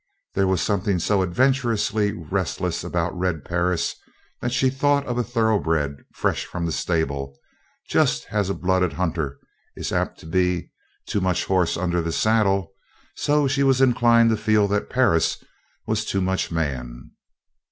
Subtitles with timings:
[0.33, 3.93] There was something so adventurously restless about Red Perris
[4.39, 7.37] that she thought of a thoroughbred fresh from the stable;
[7.87, 9.37] just as a blooded hunter
[9.75, 10.71] is apt to be
[11.05, 12.73] "too much horse under the saddle,"
[13.15, 15.37] so she was inclined to feel that Perris
[15.85, 17.11] was "too much man."